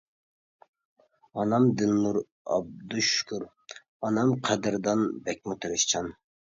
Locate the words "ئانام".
1.41-1.67, 3.53-4.37